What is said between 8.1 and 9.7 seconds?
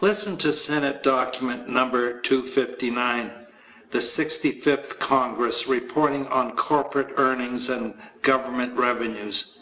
government revenues.